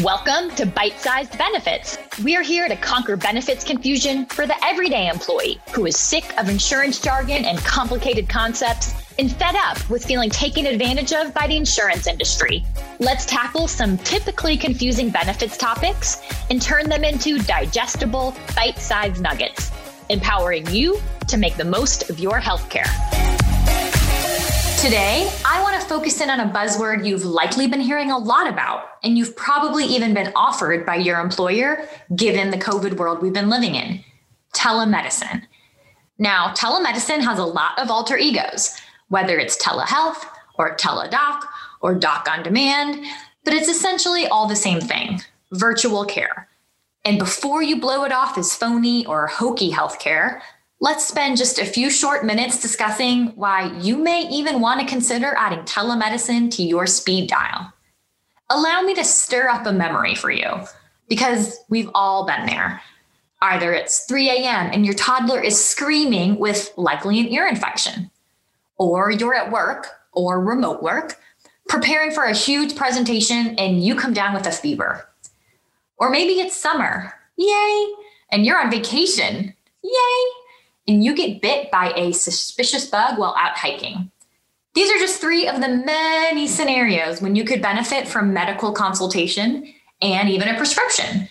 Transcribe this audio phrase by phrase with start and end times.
[0.00, 1.98] Welcome to Bite Sized Benefits.
[2.24, 6.98] We're here to conquer benefits confusion for the everyday employee who is sick of insurance
[6.98, 12.06] jargon and complicated concepts and fed up with feeling taken advantage of by the insurance
[12.06, 12.64] industry.
[13.00, 19.70] Let's tackle some typically confusing benefits topics and turn them into digestible, bite sized nuggets,
[20.08, 22.88] empowering you to make the most of your healthcare.
[24.80, 28.48] Today, I want to focus in on a buzzword you've likely been hearing a lot
[28.48, 33.32] about, and you've probably even been offered by your employer given the COVID world we've
[33.32, 34.02] been living in
[34.54, 35.42] telemedicine.
[36.18, 40.24] Now, telemedicine has a lot of alter egos, whether it's telehealth
[40.58, 41.42] or Teladoc
[41.80, 43.04] or doc on demand,
[43.44, 45.20] but it's essentially all the same thing
[45.52, 46.48] virtual care.
[47.04, 50.40] And before you blow it off as phony or hokey healthcare,
[50.82, 55.32] let's spend just a few short minutes discussing why you may even want to consider
[55.38, 57.72] adding telemedicine to your speed dial.
[58.50, 60.66] Allow me to stir up a memory for you
[61.08, 62.82] because we've all been there.
[63.42, 64.70] Either it's 3 a.m.
[64.72, 68.10] and your toddler is screaming with likely an ear infection,
[68.76, 71.16] or you're at work or remote work
[71.68, 75.08] preparing for a huge presentation and you come down with a fever.
[75.96, 77.86] Or maybe it's summer, yay,
[78.32, 80.41] and you're on vacation, yay,
[80.86, 84.10] and you get bit by a suspicious bug while out hiking.
[84.74, 89.72] These are just three of the many scenarios when you could benefit from medical consultation
[90.00, 91.28] and even a prescription,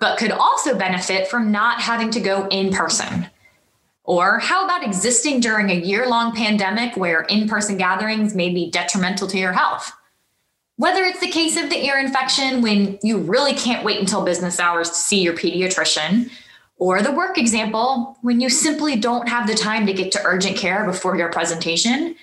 [0.00, 3.28] but could also benefit from not having to go in person.
[4.04, 8.70] Or how about existing during a year long pandemic where in person gatherings may be
[8.70, 9.92] detrimental to your health?
[10.76, 14.58] Whether it's the case of the ear infection when you really can't wait until business
[14.58, 16.30] hours to see your pediatrician,
[16.80, 20.56] or the work example, when you simply don't have the time to get to urgent
[20.56, 22.16] care before your presentation.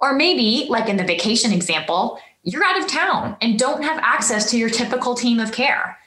[0.00, 4.50] Or maybe, like in the vacation example, you're out of town and don't have access
[4.50, 5.98] to your typical team of care.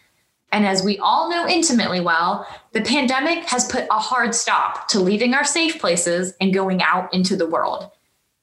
[0.51, 4.99] And as we all know intimately well, the pandemic has put a hard stop to
[4.99, 7.91] leaving our safe places and going out into the world.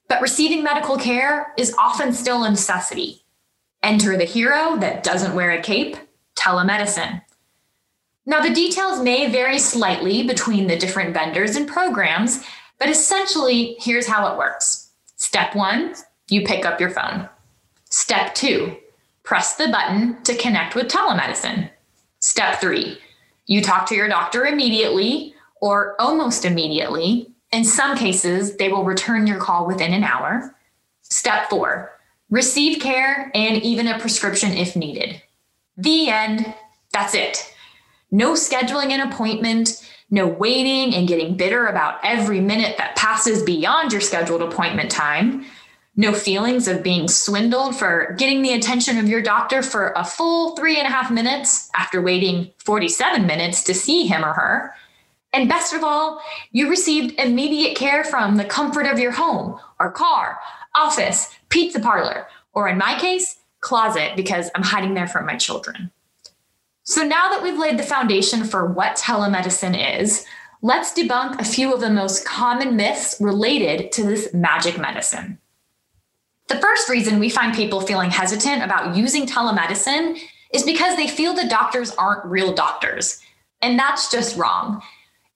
[0.08, 3.25] But receiving medical care is often still a necessity.
[3.82, 5.96] Enter the hero that doesn't wear a cape
[6.36, 7.22] telemedicine.
[8.28, 12.44] Now, the details may vary slightly between the different vendors and programs,
[12.78, 14.90] but essentially, here's how it works.
[15.16, 15.94] Step one,
[16.28, 17.26] you pick up your phone.
[17.88, 18.76] Step two,
[19.22, 21.70] press the button to connect with telemedicine.
[22.20, 22.98] Step three,
[23.46, 27.32] you talk to your doctor immediately or almost immediately.
[27.50, 30.54] In some cases, they will return your call within an hour.
[31.00, 35.22] Step four, receive care and even a prescription if needed.
[35.78, 36.54] The end.
[36.92, 37.54] That's it.
[38.10, 43.92] No scheduling an appointment, no waiting and getting bitter about every minute that passes beyond
[43.92, 45.44] your scheduled appointment time,
[45.96, 50.56] no feelings of being swindled for getting the attention of your doctor for a full
[50.56, 54.75] three and a half minutes after waiting 47 minutes to see him or her.
[55.32, 59.90] And best of all, you received immediate care from the comfort of your home or
[59.90, 60.38] car,
[60.75, 65.90] office, pizza parlor, or in my case, closet because I'm hiding there from my children.
[66.88, 70.25] So now that we've laid the foundation for what telemedicine is,
[70.62, 75.38] let's debunk a few of the most common myths related to this magic medicine.
[76.47, 80.19] The first reason we find people feeling hesitant about using telemedicine
[80.54, 83.20] is because they feel the doctors aren't real doctors.
[83.60, 84.81] And that's just wrong.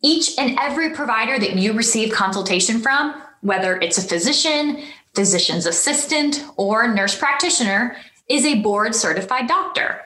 [0.02, 4.84] Each and every provider that you receive consultation from, whether it's a physician,
[5.14, 10.00] physician's assistant, or nurse practitioner, is a board certified doctor.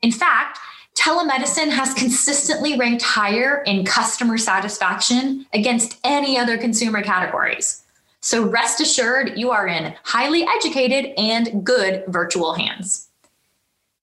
[0.00, 0.60] In fact,
[0.96, 7.84] telemedicine has consistently ranked higher in customer satisfaction against any other consumer categories.
[8.20, 13.08] So rest assured, you are in highly educated and good virtual hands.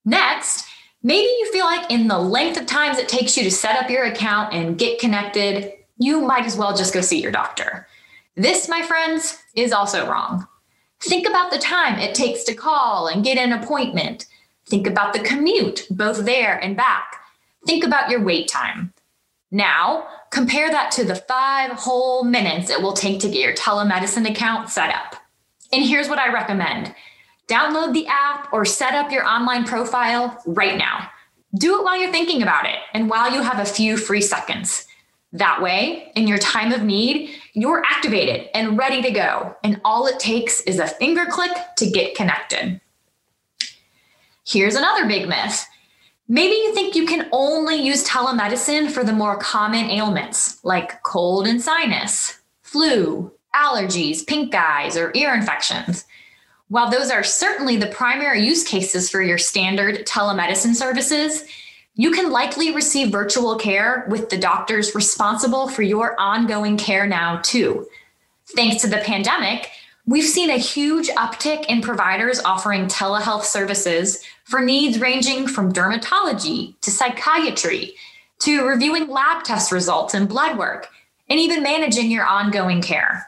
[0.04, 0.66] Next,
[1.02, 3.90] maybe you feel like in the length of times it takes you to set up
[3.90, 7.86] your account and get connected, you might as well just go see your doctor.
[8.36, 10.46] This, my friends, is also wrong.
[11.00, 14.26] Think about the time it takes to call and get an appointment
[14.74, 17.20] Think about the commute, both there and back.
[17.64, 18.92] Think about your wait time.
[19.52, 24.28] Now, compare that to the five whole minutes it will take to get your telemedicine
[24.28, 25.14] account set up.
[25.72, 26.92] And here's what I recommend
[27.46, 31.08] download the app or set up your online profile right now.
[31.54, 34.88] Do it while you're thinking about it and while you have a few free seconds.
[35.30, 39.54] That way, in your time of need, you're activated and ready to go.
[39.62, 42.80] And all it takes is a finger click to get connected.
[44.46, 45.66] Here's another big myth.
[46.28, 51.46] Maybe you think you can only use telemedicine for the more common ailments like cold
[51.46, 56.04] and sinus, flu, allergies, pink eyes, or ear infections.
[56.68, 61.44] While those are certainly the primary use cases for your standard telemedicine services,
[61.94, 67.40] you can likely receive virtual care with the doctors responsible for your ongoing care now,
[67.42, 67.86] too.
[68.56, 69.70] Thanks to the pandemic,
[70.06, 76.78] we've seen a huge uptick in providers offering telehealth services for needs ranging from dermatology
[76.80, 77.94] to psychiatry
[78.40, 80.88] to reviewing lab test results and blood work,
[81.30, 83.26] and even managing your ongoing care.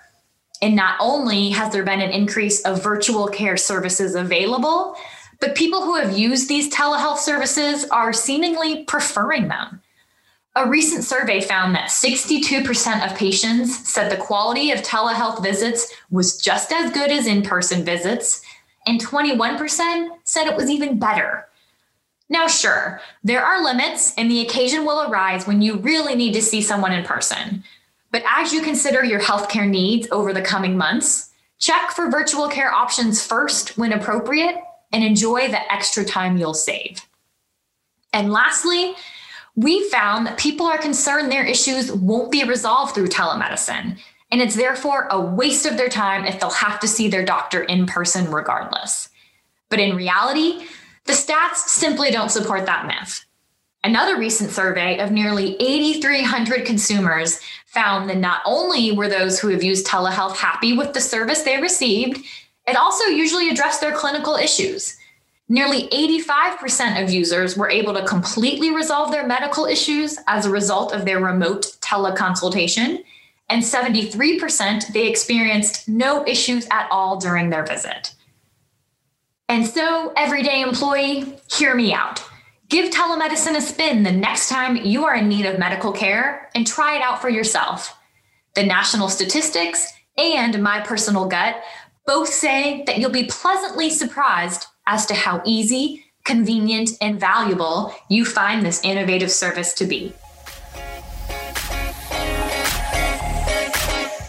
[0.61, 4.97] And not only has there been an increase of virtual care services available,
[5.41, 9.81] but people who have used these telehealth services are seemingly preferring them.
[10.57, 16.39] A recent survey found that 62% of patients said the quality of telehealth visits was
[16.39, 18.41] just as good as in person visits,
[18.87, 21.47] and 21% said it was even better.
[22.31, 26.41] Now, sure, there are limits, and the occasion will arise when you really need to
[26.41, 27.63] see someone in person.
[28.11, 32.73] But as you consider your healthcare needs over the coming months, check for virtual care
[32.73, 34.57] options first when appropriate
[34.91, 37.03] and enjoy the extra time you'll save.
[38.15, 38.95] And lastly,
[39.57, 43.99] we found that people are concerned their issues won't be resolved through telemedicine.
[44.31, 47.63] And it's therefore a waste of their time if they'll have to see their doctor
[47.63, 49.09] in person regardless.
[49.71, 50.67] But in reality,
[51.05, 53.25] the stats simply don't support that myth.
[53.83, 59.63] Another recent survey of nearly 8,300 consumers found that not only were those who have
[59.63, 62.25] used telehealth happy with the service they received,
[62.67, 64.97] it also usually addressed their clinical issues.
[65.49, 70.93] Nearly 85% of users were able to completely resolve their medical issues as a result
[70.93, 73.05] of their remote teleconsultation,
[73.49, 78.13] and 73% they experienced no issues at all during their visit.
[79.49, 82.25] And so, everyday employee, hear me out.
[82.69, 86.67] Give telemedicine a spin the next time you are in need of medical care and
[86.67, 87.97] try it out for yourself.
[88.57, 91.63] The national statistics and my personal gut
[92.05, 98.25] both say that you'll be pleasantly surprised as to how easy, convenient, and valuable you
[98.25, 100.13] find this innovative service to be.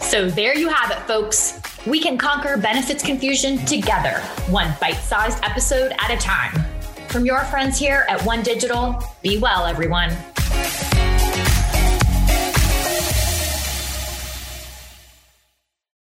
[0.00, 1.60] So there you have it, folks.
[1.86, 6.52] We can conquer benefits confusion together, one bite sized episode at a time.
[7.08, 10.10] From your friends here at One Digital, be well, everyone.